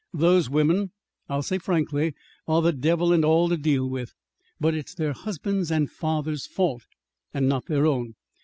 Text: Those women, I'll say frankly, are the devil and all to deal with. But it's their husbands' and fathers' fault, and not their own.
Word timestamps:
Those 0.15 0.49
women, 0.49 0.89
I'll 1.29 1.43
say 1.43 1.59
frankly, 1.59 2.15
are 2.47 2.63
the 2.63 2.71
devil 2.73 3.13
and 3.13 3.23
all 3.23 3.49
to 3.49 3.55
deal 3.55 3.87
with. 3.87 4.15
But 4.59 4.73
it's 4.73 4.95
their 4.95 5.13
husbands' 5.13 5.69
and 5.69 5.91
fathers' 5.91 6.47
fault, 6.47 6.81
and 7.35 7.47
not 7.47 7.67
their 7.67 7.85
own. 7.85 8.15